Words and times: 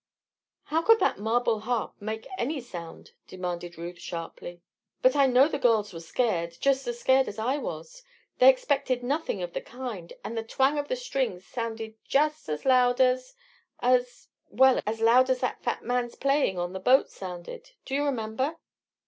"How 0.63 0.81
could 0.81 0.99
that 0.99 1.19
marble 1.19 1.59
harp 1.59 1.93
make 1.99 2.25
any 2.35 2.59
sound?" 2.59 3.11
demanded 3.27 3.77
Ruth, 3.77 3.99
sharply. 3.99 4.63
"But 5.03 5.15
I 5.15 5.27
know 5.27 5.47
the 5.47 5.59
girls 5.59 5.93
were 5.93 5.99
scared 5.99 6.57
just 6.59 6.87
as 6.87 6.99
scared 6.99 7.27
as 7.27 7.37
I 7.37 7.57
was. 7.59 8.01
They 8.39 8.49
expected 8.49 9.03
nothing 9.03 9.43
of 9.43 9.53
the 9.53 9.61
kind. 9.61 10.11
And 10.23 10.35
the 10.35 10.41
twang 10.41 10.79
of 10.79 10.87
the 10.87 10.95
strings 10.95 11.45
sounded 11.45 11.97
just 12.03 12.49
as 12.49 12.65
loud 12.65 12.99
as 12.99 13.35
as 13.79 14.27
well, 14.49 14.81
as 14.87 15.01
loud 15.01 15.29
as 15.29 15.39
that 15.41 15.61
fat 15.61 15.83
man's 15.83 16.15
playing 16.15 16.57
on 16.57 16.73
the 16.73 16.79
boat 16.79 17.11
sounded. 17.11 17.69
Do 17.85 17.93
you 17.93 18.03
remember?" 18.03 18.57